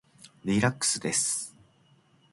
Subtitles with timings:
[0.45, 1.55] リラックスです。